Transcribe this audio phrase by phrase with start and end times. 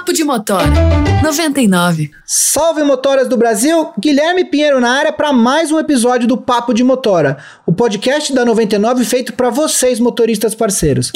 [0.00, 0.66] Papo de Motora
[1.22, 2.10] 99.
[2.24, 6.82] Salve motoras do Brasil, Guilherme Pinheiro na área para mais um episódio do Papo de
[6.82, 11.12] Motora, o podcast da 99 feito para vocês motoristas parceiros.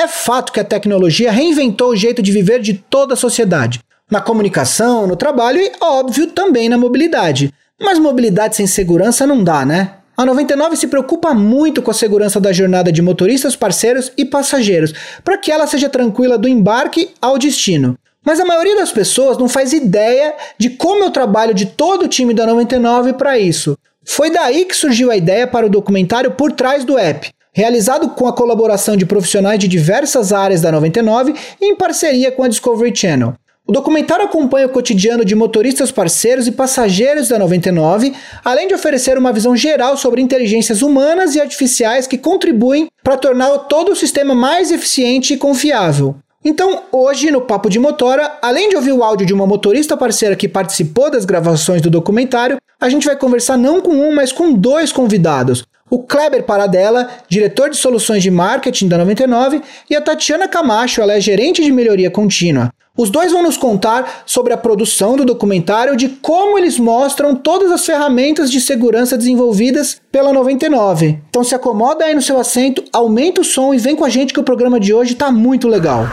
[0.00, 3.80] É fato que a tecnologia reinventou o jeito de viver de toda a sociedade,
[4.10, 7.52] na comunicação, no trabalho e, óbvio, também na mobilidade.
[7.78, 9.96] Mas mobilidade sem segurança não dá, né?
[10.18, 14.92] A 99 se preocupa muito com a segurança da jornada de motoristas, parceiros e passageiros,
[15.22, 17.96] para que ela seja tranquila do embarque ao destino.
[18.26, 22.06] Mas a maioria das pessoas não faz ideia de como é o trabalho de todo
[22.06, 23.78] o time da 99 para isso.
[24.04, 28.26] Foi daí que surgiu a ideia para o documentário Por Trás do App, realizado com
[28.26, 33.34] a colaboração de profissionais de diversas áreas da 99 em parceria com a Discovery Channel.
[33.70, 39.18] O documentário acompanha o cotidiano de motoristas parceiros e passageiros da 99, além de oferecer
[39.18, 44.34] uma visão geral sobre inteligências humanas e artificiais que contribuem para tornar todo o sistema
[44.34, 46.16] mais eficiente e confiável.
[46.42, 50.34] Então, hoje no Papo de Motora, além de ouvir o áudio de uma motorista parceira
[50.34, 54.50] que participou das gravações do documentário, a gente vai conversar não com um, mas com
[54.50, 55.62] dois convidados.
[55.90, 61.12] O Kleber Paradella, diretor de soluções de marketing da 99, e a Tatiana Camacho, ela
[61.12, 62.72] é gerente de melhoria contínua.
[62.98, 67.70] Os dois vão nos contar sobre a produção do documentário, de como eles mostram todas
[67.70, 71.20] as ferramentas de segurança desenvolvidas pela 99.
[71.30, 74.34] Então se acomoda aí no seu assento, aumenta o som e vem com a gente
[74.34, 76.08] que o programa de hoje está muito legal.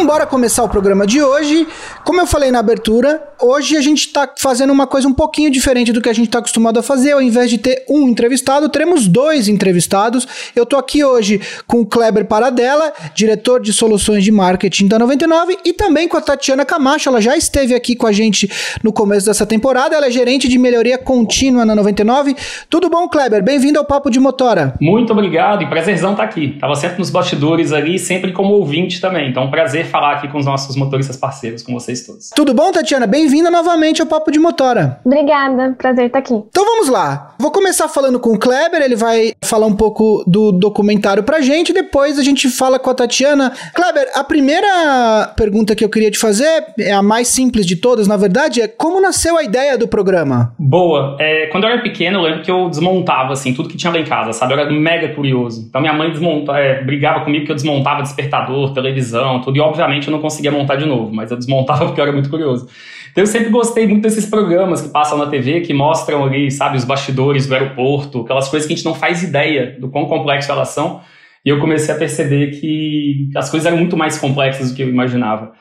[0.00, 1.68] Então, bora começar o programa de hoje.
[2.04, 5.92] Como eu falei na abertura, hoje a gente está fazendo uma coisa um pouquinho diferente
[5.92, 7.12] do que a gente está acostumado a fazer.
[7.12, 10.26] Ao invés de ter um entrevistado, teremos dois entrevistados.
[10.56, 15.58] Eu estou aqui hoje com o Kleber Paradella, diretor de soluções de marketing da 99,
[15.66, 17.10] e também com a Tatiana Camacho.
[17.10, 18.50] Ela já esteve aqui com a gente
[18.82, 19.94] no começo dessa temporada.
[19.94, 22.34] Ela é gerente de melhoria contínua na 99.
[22.70, 23.44] Tudo bom, Kleber?
[23.44, 24.74] Bem-vindo ao Papo de Motora.
[24.80, 26.56] Muito obrigado e prazerzão estar tá aqui.
[26.58, 29.28] Tava sempre nos bastidores ali, sempre como ouvinte também.
[29.28, 32.30] Então, prazer falar aqui com os nossos motoristas parceiros, com vocês todos.
[32.30, 33.06] Tudo bom, Tatiana?
[33.06, 35.00] Bem-vinda novamente ao Papo de Motora.
[35.04, 36.34] Obrigada, prazer estar aqui.
[36.34, 37.34] Então vamos lá.
[37.40, 41.72] Vou começar falando com o Kleber, ele vai falar um pouco do documentário pra gente,
[41.72, 43.50] depois a gente fala com a Tatiana.
[43.74, 48.06] Kleber, a primeira pergunta que eu queria te fazer, é a mais simples de todas,
[48.06, 50.52] na verdade, é como nasceu a ideia do programa?
[50.58, 51.16] Boa.
[51.18, 53.98] É, quando eu era pequeno, eu lembro que eu desmontava, assim, tudo que tinha lá
[53.98, 54.52] em casa, sabe?
[54.52, 55.64] Eu era mega curioso.
[55.66, 60.08] Então minha mãe desmonta, é, brigava comigo que eu desmontava despertador, televisão, tudo, e obviamente
[60.08, 62.68] eu não conseguia montar de novo, mas eu desmontava porque eu era muito curioso.
[63.10, 66.76] Então eu sempre gostei muito desses programas que passam na TV, que mostram ali, sabe,
[66.76, 70.50] os bastidores do aeroporto, aquelas coisas que a gente não faz ideia do quão complexo
[70.50, 71.00] elas são.
[71.44, 74.88] E eu comecei a perceber que as coisas eram muito mais complexas do que eu
[74.88, 75.52] imaginava.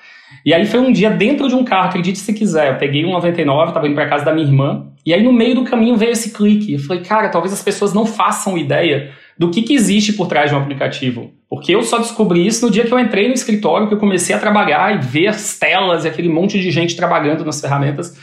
[0.46, 2.74] E aí foi um dia dentro de um carro, acredite se quiser.
[2.74, 5.56] Eu peguei um 99, estava indo para casa da minha irmã, e aí no meio
[5.56, 6.74] do caminho veio esse clique.
[6.74, 10.50] Eu falei, cara, talvez as pessoas não façam ideia do que, que existe por trás
[10.50, 11.32] de um aplicativo.
[11.50, 14.36] Porque eu só descobri isso no dia que eu entrei no escritório, que eu comecei
[14.36, 18.20] a trabalhar e ver as telas e aquele monte de gente trabalhando nas ferramentas.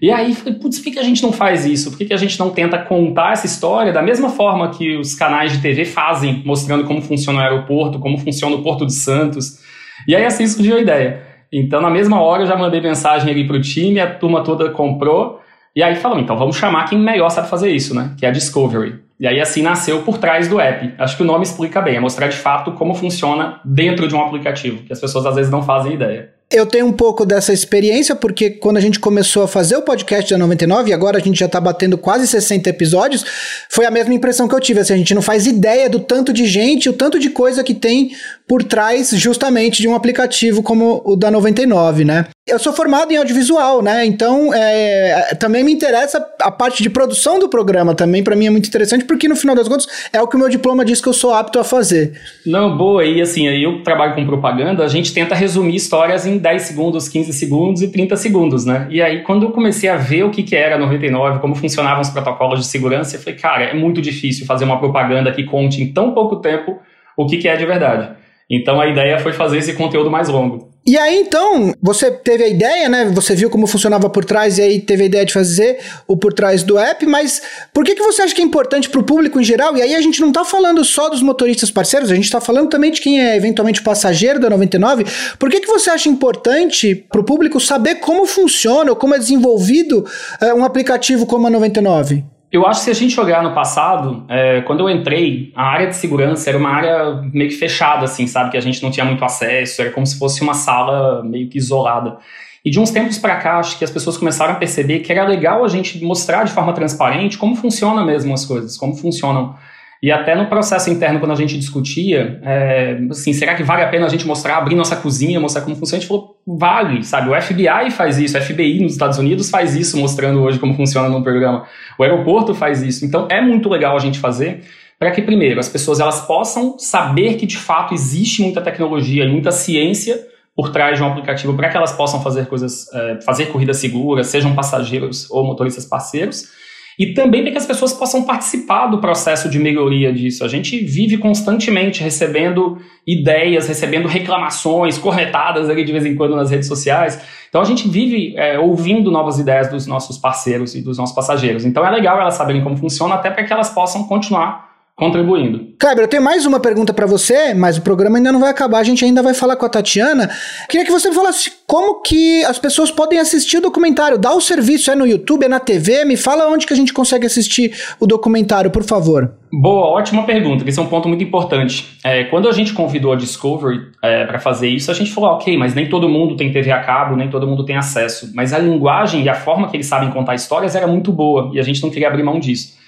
[0.00, 1.90] E aí falei, putz, por que, que a gente não faz isso?
[1.90, 5.14] Por que, que a gente não tenta contar essa história da mesma forma que os
[5.14, 9.60] canais de TV fazem, mostrando como funciona o aeroporto, como funciona o Porto de Santos?
[10.08, 11.22] E aí assim surgiu a ideia.
[11.52, 14.70] Então, na mesma hora, eu já mandei mensagem ali para o time, a turma toda
[14.70, 15.40] comprou.
[15.76, 18.14] E aí falou, então vamos chamar quem melhor sabe fazer isso, né?
[18.18, 19.03] Que é a Discovery.
[19.24, 20.92] E aí assim nasceu por trás do app.
[20.98, 24.20] Acho que o nome explica bem, é mostrar de fato como funciona dentro de um
[24.20, 26.28] aplicativo, que as pessoas às vezes não fazem ideia.
[26.50, 30.30] Eu tenho um pouco dessa experiência, porque quando a gente começou a fazer o podcast
[30.30, 33.24] da 99, e agora a gente já tá batendo quase 60 episódios,
[33.70, 34.80] foi a mesma impressão que eu tive.
[34.80, 37.72] Assim, a gente não faz ideia do tanto de gente, o tanto de coisa que
[37.72, 38.10] tem
[38.46, 42.26] por trás justamente de um aplicativo como o da 99, né?
[42.46, 44.04] Eu sou formado em audiovisual, né?
[44.04, 48.50] Então é, também me interessa a parte de produção do programa também, para mim é
[48.50, 51.08] muito interessante, porque no final das contas é o que o meu diploma diz que
[51.08, 52.12] eu sou apto a fazer.
[52.44, 56.62] Não, boa, e assim, eu trabalho com propaganda, a gente tenta resumir histórias em 10
[56.62, 58.86] segundos, 15 segundos e 30 segundos, né?
[58.90, 62.10] E aí, quando eu comecei a ver o que, que era 99, como funcionavam os
[62.10, 65.92] protocolos de segurança, eu falei, cara, é muito difícil fazer uma propaganda que conte em
[65.92, 66.78] tão pouco tempo
[67.16, 68.23] o que, que é de verdade.
[68.50, 70.74] Então a ideia foi fazer esse conteúdo mais longo.
[70.86, 73.06] E aí, então, você teve a ideia, né?
[73.06, 76.34] Você viu como funcionava por trás e aí teve a ideia de fazer o por
[76.34, 77.40] trás do app, mas
[77.72, 79.74] por que, que você acha que é importante para o público em geral?
[79.78, 82.68] E aí a gente não está falando só dos motoristas parceiros, a gente está falando
[82.68, 85.06] também de quem é eventualmente passageiro da 99.
[85.38, 89.18] Por que, que você acha importante para o público saber como funciona ou como é
[89.18, 90.04] desenvolvido
[90.38, 92.22] é, um aplicativo como a 99?
[92.54, 95.88] Eu acho que se a gente olhar no passado, é, quando eu entrei, a área
[95.88, 98.52] de segurança era uma área meio que fechada, assim, sabe?
[98.52, 101.58] Que a gente não tinha muito acesso, era como se fosse uma sala meio que
[101.58, 102.16] isolada.
[102.64, 105.26] E de uns tempos para cá, acho que as pessoas começaram a perceber que era
[105.26, 109.56] legal a gente mostrar de forma transparente como funciona mesmo as coisas, como funcionam.
[110.04, 113.88] E até no processo interno, quando a gente discutia, é, assim, será que vale a
[113.88, 115.96] pena a gente mostrar, abrir nossa cozinha, mostrar como funciona?
[115.96, 117.30] A gente falou, vale, sabe?
[117.30, 121.08] O FBI faz isso, o FBI nos Estados Unidos faz isso, mostrando hoje como funciona
[121.08, 121.64] no programa.
[121.98, 123.02] O aeroporto faz isso.
[123.06, 124.64] Então, é muito legal a gente fazer
[124.98, 129.32] para que, primeiro, as pessoas elas possam saber que, de fato, existe muita tecnologia e
[129.32, 130.20] muita ciência
[130.54, 134.26] por trás de um aplicativo para que elas possam fazer coisas, é, fazer corridas seguras,
[134.26, 136.62] sejam passageiros ou motoristas parceiros
[136.98, 140.44] e também para que as pessoas possam participar do processo de melhoria disso.
[140.44, 146.50] A gente vive constantemente recebendo ideias, recebendo reclamações, corretadas ali de vez em quando nas
[146.50, 147.20] redes sociais.
[147.48, 151.64] Então a gente vive é, ouvindo novas ideias dos nossos parceiros e dos nossos passageiros.
[151.64, 155.74] Então é legal elas saberem como funciona, até para que elas possam continuar contribuindo.
[155.78, 158.78] Kleber, eu tenho mais uma pergunta para você, mas o programa ainda não vai acabar,
[158.78, 160.30] a gente ainda vai falar com a Tatiana.
[160.68, 164.16] Queria que você falasse como que as pessoas podem assistir o documentário.
[164.16, 166.04] Dá o serviço, é no YouTube, é na TV?
[166.04, 169.32] Me fala onde que a gente consegue assistir o documentário, por favor.
[169.52, 170.68] Boa, ótima pergunta.
[170.68, 171.98] Esse é um ponto muito importante.
[172.04, 175.56] É, quando a gente convidou a Discovery é, para fazer isso, a gente falou, ok,
[175.56, 178.30] mas nem todo mundo tem TV a cabo, nem todo mundo tem acesso.
[178.32, 181.58] Mas a linguagem e a forma que eles sabem contar histórias era muito boa e
[181.58, 182.83] a gente não queria abrir mão disso.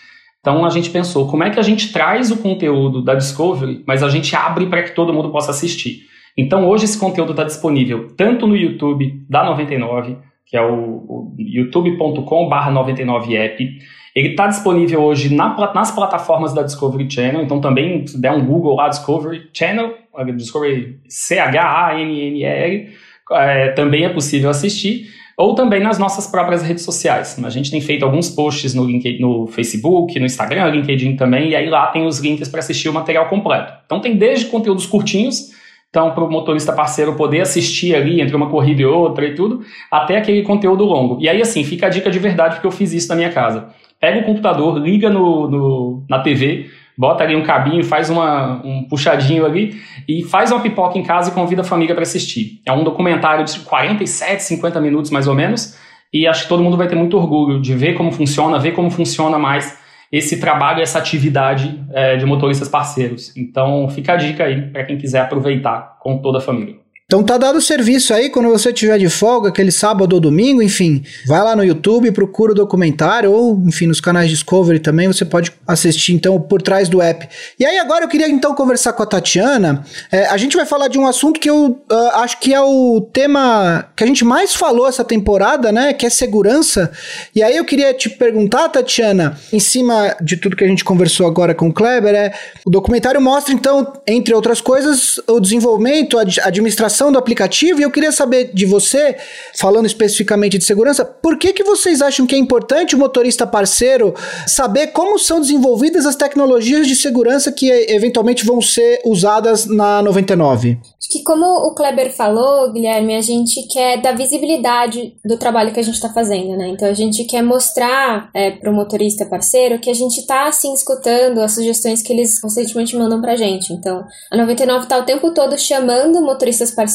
[0.46, 4.04] Então a gente pensou, como é que a gente traz o conteúdo da Discovery, mas
[4.04, 6.02] a gente abre para que todo mundo possa assistir.
[6.38, 11.34] Então hoje esse conteúdo está disponível tanto no YouTube da 99, que é o, o
[11.37, 13.69] youtube.com/99app.
[14.14, 18.46] Ele está disponível hoje na, nas plataformas da Discovery Channel, então também se der um
[18.46, 19.96] Google lá Discovery Channel,
[20.37, 22.88] Discovery C H A N N E L,
[23.32, 27.38] é, também é possível assistir ou também nas nossas próprias redes sociais.
[27.44, 31.56] A gente tem feito alguns posts no, LinkedIn, no Facebook, no Instagram, LinkedIn também, e
[31.56, 33.73] aí lá tem os links para assistir o material completo.
[33.85, 35.50] Então tem desde conteúdos curtinhos,
[35.91, 39.62] então para o motorista parceiro poder assistir ali entre uma corrida e outra e tudo,
[39.91, 41.19] até aquele conteúdo longo.
[41.21, 43.69] E aí assim, fica a dica de verdade porque eu fiz isso na minha casa.
[44.00, 48.84] Pega o computador, liga no, no na TV, bota ali um cabinho, faz uma, um
[48.84, 52.60] puxadinho ali e faz uma pipoca em casa e convida a família para assistir.
[52.64, 55.78] É um documentário de 47, 50 minutos mais ou menos,
[56.12, 58.90] e acho que todo mundo vai ter muito orgulho de ver como funciona, ver como
[58.90, 59.78] funciona mais
[60.10, 63.37] esse trabalho, essa atividade é, de motoristas parceiros.
[63.37, 66.86] Então fica a dica aí para quem quiser aproveitar com toda a família.
[67.08, 70.61] Então tá dado o serviço aí, quando você tiver de folga, aquele sábado ou domingo,
[70.61, 75.25] enfim, vai lá no YouTube, procura o documentário, ou, enfim, nos canais Discovery também, você
[75.25, 77.29] pode assistir, então, por trás do app.
[77.61, 79.85] E aí, agora eu queria, então, conversar com a Tatiana.
[80.11, 83.00] É, a gente vai falar de um assunto que eu uh, acho que é o
[83.12, 86.91] tema que a gente mais falou essa temporada, né, que é segurança.
[87.32, 91.29] E aí eu queria te perguntar, Tatiana, em cima de tudo que a gente conversou
[91.29, 96.23] agora com o Kleber, é, o documentário mostra, então, entre outras coisas, o desenvolvimento, a
[96.23, 99.16] administração do aplicativo e eu queria saber de você,
[99.54, 104.14] falando especificamente de segurança, por que, que vocês acham que é importante o motorista parceiro
[104.46, 110.78] saber como são desenvolvidas as tecnologias de segurança que eventualmente vão ser usadas na 99?
[110.98, 115.78] Acho que como o Kleber falou, Guilherme, a gente quer dar visibilidade do trabalho que
[115.78, 116.69] a gente está fazendo, né?
[116.69, 120.72] Então a gente quer mostrar é, para o motorista parceiro que a gente está assim
[120.72, 123.72] escutando as sugestões que eles constantemente mandam para gente.
[123.72, 126.86] Então a 99 está o tempo todo chamando motoristas parceiros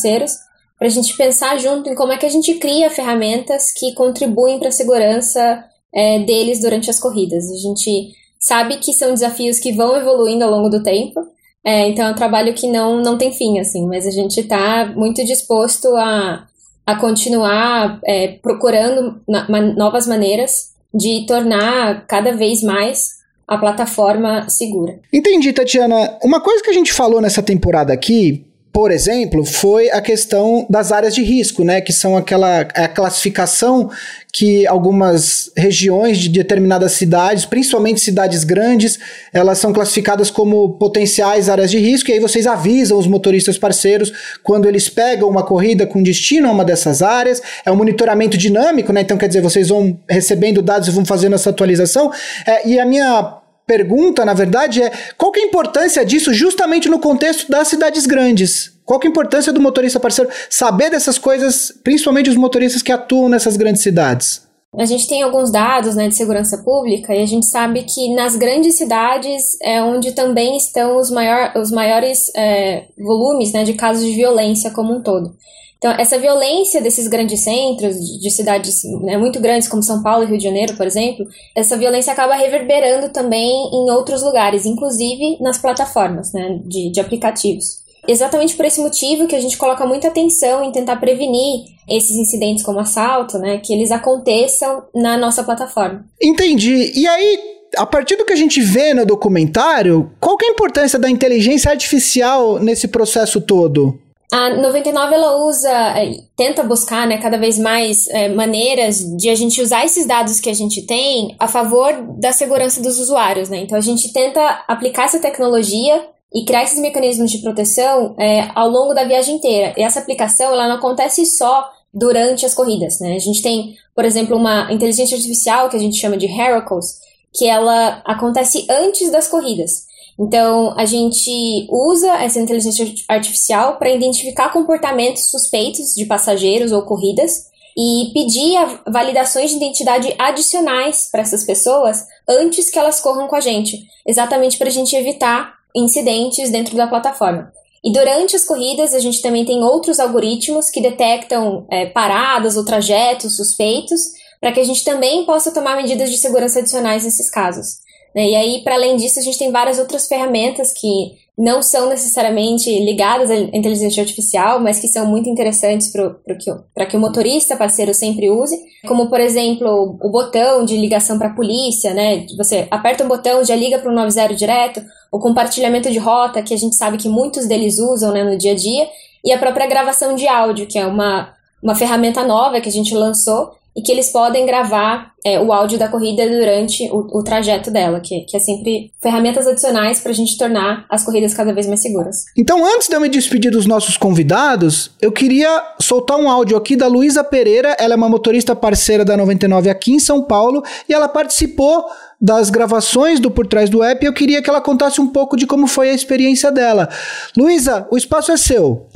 [0.78, 4.58] para a gente pensar junto em como é que a gente cria ferramentas que contribuem
[4.58, 7.52] para a segurança é, deles durante as corridas.
[7.52, 11.20] A gente sabe que são desafios que vão evoluindo ao longo do tempo.
[11.64, 14.92] É, então é um trabalho que não, não tem fim, assim, mas a gente está
[14.96, 16.48] muito disposto a,
[16.86, 25.00] a continuar é, procurando na, novas maneiras de tornar cada vez mais a plataforma segura.
[25.14, 26.18] Entendi, Tatiana.
[26.24, 30.92] Uma coisa que a gente falou nessa temporada aqui, por exemplo, foi a questão das
[30.92, 31.82] áreas de risco, né?
[31.82, 33.90] Que são aquela a classificação
[34.32, 38.98] que algumas regiões de determinadas cidades, principalmente cidades grandes,
[39.34, 44.14] elas são classificadas como potenciais áreas de risco, e aí vocês avisam os motoristas parceiros
[44.42, 47.42] quando eles pegam uma corrida com destino a uma dessas áreas.
[47.66, 49.02] É um monitoramento dinâmico, né?
[49.02, 52.10] Então, quer dizer, vocês vão recebendo dados e vão fazendo essa atualização.
[52.48, 56.90] É, e a minha pergunta, na verdade, é qual que é a importância disso justamente
[56.90, 58.72] no contexto das cidades grandes?
[58.86, 62.92] Qual que é a importância do motorista parceiro saber dessas coisas, principalmente os motoristas que
[62.92, 64.50] atuam nessas grandes cidades?
[64.78, 68.38] A gente tem alguns dados né, de segurança pública e a gente sabe que nas
[68.38, 74.06] grandes cidades é onde também estão os, maior, os maiores é, volumes né, de casos
[74.06, 75.36] de violência como um todo.
[75.84, 80.28] Então, essa violência desses grandes centros, de cidades né, muito grandes como São Paulo e
[80.28, 81.26] Rio de Janeiro, por exemplo,
[81.58, 87.82] essa violência acaba reverberando também em outros lugares, inclusive nas plataformas né, de, de aplicativos.
[88.08, 92.64] Exatamente por esse motivo que a gente coloca muita atenção em tentar prevenir esses incidentes
[92.64, 96.06] como assalto, né, que eles aconteçam na nossa plataforma.
[96.22, 96.92] Entendi.
[96.96, 97.40] E aí,
[97.76, 101.72] a partir do que a gente vê no documentário, qual é a importância da inteligência
[101.72, 104.00] artificial nesse processo todo?
[104.32, 109.36] A 99 ela usa, é, tenta buscar né, cada vez mais é, maneiras de a
[109.36, 113.50] gente usar esses dados que a gente tem a favor da segurança dos usuários.
[113.50, 113.58] Né?
[113.58, 118.70] Então a gente tenta aplicar essa tecnologia e criar esses mecanismos de proteção é, ao
[118.70, 119.74] longo da viagem inteira.
[119.76, 123.02] E essa aplicação ela não acontece só durante as corridas.
[123.02, 123.16] Né?
[123.16, 127.02] A gente tem, por exemplo, uma inteligência artificial que a gente chama de Heracles,
[127.34, 129.91] que ela acontece antes das corridas.
[130.22, 137.50] Então, a gente usa essa inteligência artificial para identificar comportamentos suspeitos de passageiros ou corridas
[137.76, 138.56] e pedir
[138.88, 144.60] validações de identidade adicionais para essas pessoas antes que elas corram com a gente, exatamente
[144.60, 147.52] para a gente evitar incidentes dentro da plataforma.
[147.84, 152.64] E durante as corridas, a gente também tem outros algoritmos que detectam é, paradas ou
[152.64, 154.02] trajetos suspeitos,
[154.40, 157.82] para que a gente também possa tomar medidas de segurança adicionais nesses casos.
[158.16, 158.30] Né?
[158.30, 162.70] E aí, para além disso, a gente tem várias outras ferramentas que não são necessariamente
[162.84, 168.30] ligadas à inteligência artificial, mas que são muito interessantes para que o motorista parceiro sempre
[168.30, 168.56] use,
[168.88, 172.26] como, por exemplo, o botão de ligação para a polícia, né?
[172.38, 176.54] Você aperta um botão, já liga para o 90 direto, o compartilhamento de rota, que
[176.54, 178.88] a gente sabe que muitos deles usam né, no dia a dia,
[179.24, 182.94] e a própria gravação de áudio, que é uma, uma ferramenta nova que a gente
[182.94, 187.70] lançou, e que eles podem gravar é, o áudio da corrida durante o, o trajeto
[187.70, 191.68] dela, que, que, é sempre ferramentas adicionais para a gente tornar as corridas cada vez
[191.68, 192.26] mais seguras.
[192.36, 196.76] Então, antes de eu me despedir dos nossos convidados, eu queria soltar um áudio aqui
[196.76, 197.76] da Luísa Pereira.
[197.80, 201.86] Ela é uma motorista parceira da 99 aqui em São Paulo e ela participou
[202.20, 205.36] das gravações do Por Trás do App e eu queria que ela contasse um pouco
[205.36, 206.90] de como foi a experiência dela.
[207.36, 208.88] Luísa, o espaço é seu.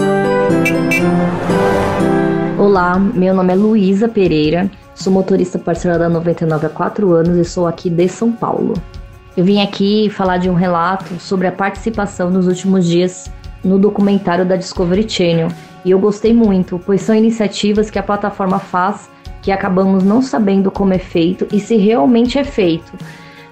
[2.58, 7.44] Olá, meu nome é Luísa Pereira, sou motorista parceira da 99 há 4 anos e
[7.44, 8.74] sou aqui de São Paulo.
[9.36, 13.30] Eu vim aqui falar de um relato sobre a participação nos últimos dias
[13.62, 15.50] no documentário da Discovery Channel
[15.84, 19.10] e eu gostei muito, pois são iniciativas que a plataforma faz
[19.42, 22.94] que acabamos não sabendo como é feito e se realmente é feito,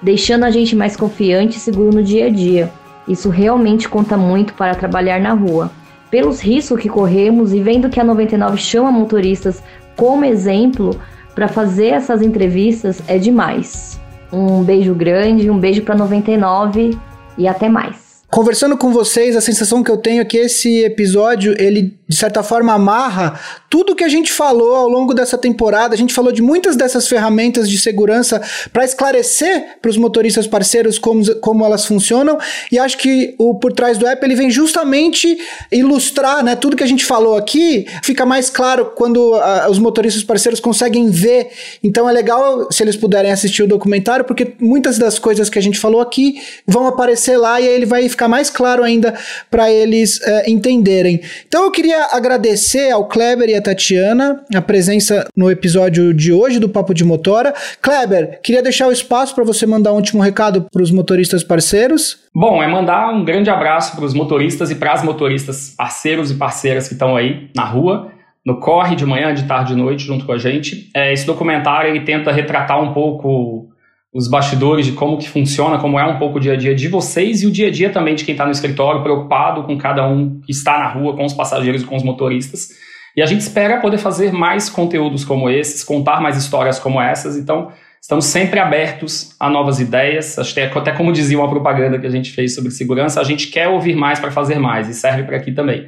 [0.01, 2.71] deixando a gente mais confiante e seguro no dia a dia.
[3.05, 5.69] Isso realmente conta muito para trabalhar na rua
[6.13, 9.63] pelos riscos que corremos e vendo que a 99 chama motoristas
[9.97, 10.95] como exemplo
[11.33, 13.99] para fazer essas entrevistas é demais.
[14.31, 16.95] Um beijo grande, um beijo para 99
[17.35, 18.02] e até mais.
[18.33, 22.43] Conversando com vocês, a sensação que eu tenho é que esse episódio, ele de certa
[22.43, 25.95] forma amarra tudo que a gente falou ao longo dessa temporada.
[25.95, 28.39] A gente falou de muitas dessas ferramentas de segurança
[28.71, 32.37] para esclarecer para os motoristas parceiros como, como elas funcionam.
[32.71, 35.35] E acho que o por trás do app ele vem justamente
[35.71, 36.55] ilustrar, né?
[36.55, 41.09] Tudo que a gente falou aqui fica mais claro quando uh, os motoristas parceiros conseguem
[41.09, 41.49] ver.
[41.83, 45.61] Então é legal se eles puderem assistir o documentário, porque muitas das coisas que a
[45.61, 49.13] gente falou aqui vão aparecer lá e aí ele vai ficar mais claro ainda
[49.49, 51.21] para eles uh, entenderem.
[51.47, 56.59] Então eu queria agradecer ao Kleber e a Tatiana a presença no episódio de hoje
[56.59, 57.53] do Papo de Motora.
[57.81, 62.17] Kleber, queria deixar o espaço para você mandar um último recado para os motoristas parceiros.
[62.33, 66.35] Bom, é mandar um grande abraço para os motoristas e para as motoristas parceiros e
[66.35, 68.11] parceiras que estão aí na rua,
[68.45, 70.89] no corre de manhã, de tarde, de noite, junto com a gente.
[70.95, 73.72] É, esse documentário ele tenta retratar um pouco
[74.13, 76.87] os bastidores de como que funciona, como é um pouco o dia a dia de
[76.87, 80.07] vocês e o dia a dia também de quem está no escritório, preocupado com cada
[80.07, 82.69] um que está na rua, com os passageiros com os motoristas.
[83.15, 87.37] E a gente espera poder fazer mais conteúdos como esses, contar mais histórias como essas.
[87.37, 90.35] Então, estamos sempre abertos a novas ideias.
[90.53, 93.67] Que até como dizia uma propaganda que a gente fez sobre segurança, a gente quer
[93.67, 95.87] ouvir mais para fazer mais e serve para aqui também.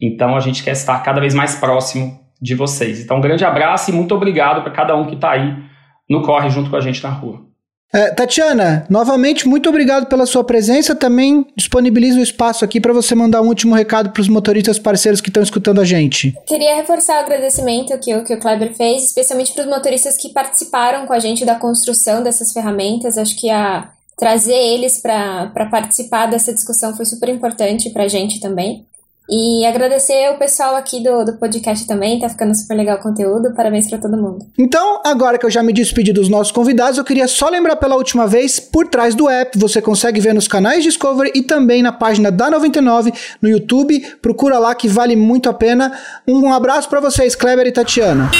[0.00, 3.00] Então, a gente quer estar cada vez mais próximo de vocês.
[3.00, 5.54] Então, um grande abraço e muito obrigado para cada um que está aí
[6.08, 7.51] no corre junto com a gente na rua.
[7.94, 10.94] É, Tatiana, novamente, muito obrigado pela sua presença.
[10.94, 15.20] Também disponibilizo o espaço aqui para você mandar um último recado para os motoristas parceiros
[15.20, 16.34] que estão escutando a gente.
[16.46, 20.30] Queria reforçar o agradecimento que o, que o Kleber fez, especialmente para os motoristas que
[20.30, 23.18] participaram com a gente da construção dessas ferramentas.
[23.18, 28.40] Acho que a trazer eles para participar dessa discussão foi super importante para a gente
[28.40, 28.86] também.
[29.30, 33.54] E agradecer o pessoal aqui do, do podcast também, tá ficando super legal o conteúdo.
[33.54, 34.46] Parabéns para todo mundo.
[34.58, 37.94] Então, agora que eu já me despedi dos nossos convidados, eu queria só lembrar pela
[37.94, 41.92] última vez, por trás do app, você consegue ver nos canais Discovery e também na
[41.92, 44.00] página da 99 no YouTube.
[44.20, 45.92] Procura lá que vale muito a pena.
[46.26, 48.30] Um abraço para vocês, Kleber e Tatiana.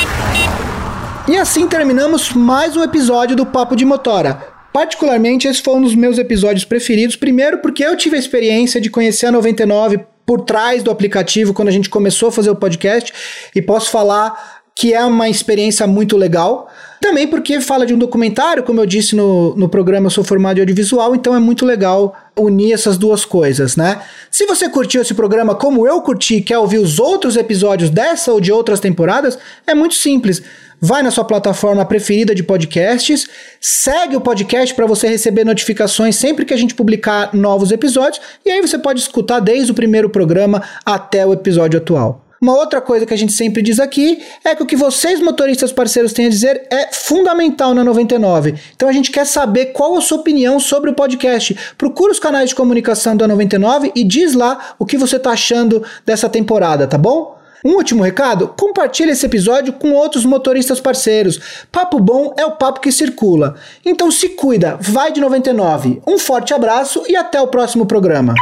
[1.29, 4.53] E assim terminamos mais um episódio do Papo de Motora.
[4.73, 7.15] Particularmente, esse foi um dos meus episódios preferidos.
[7.15, 11.69] Primeiro, porque eu tive a experiência de conhecer a 99 por trás do aplicativo quando
[11.69, 13.13] a gente começou a fazer o podcast
[13.55, 16.71] e posso falar que é uma experiência muito legal.
[17.01, 20.59] Também porque fala de um documentário, como eu disse no, no programa, eu sou formado
[20.59, 24.01] em audiovisual, então é muito legal unir essas duas coisas, né?
[24.31, 28.41] Se você curtiu esse programa como eu curti, quer ouvir os outros episódios dessa ou
[28.41, 29.37] de outras temporadas,
[29.67, 30.43] é muito simples.
[30.85, 33.29] Vai na sua plataforma preferida de podcasts,
[33.61, 38.51] segue o podcast para você receber notificações sempre que a gente publicar novos episódios, e
[38.51, 42.27] aí você pode escutar desde o primeiro programa até o episódio atual.
[42.41, 45.71] Uma outra coisa que a gente sempre diz aqui é que o que vocês, motoristas
[45.71, 48.57] parceiros, têm a dizer é fundamental na 99.
[48.75, 51.57] Então a gente quer saber qual a sua opinião sobre o podcast.
[51.79, 55.85] Procura os canais de comunicação da 99 e diz lá o que você está achando
[56.05, 57.41] dessa temporada, tá bom?
[57.65, 61.67] Um último recado: compartilhe esse episódio com outros motoristas parceiros.
[61.71, 63.55] Papo bom é o papo que circula.
[63.85, 66.03] Então se cuida, vai de 99.
[66.07, 68.35] Um forte abraço e até o próximo programa.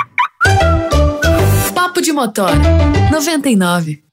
[1.75, 2.50] Papo de Motor
[3.11, 4.10] 99.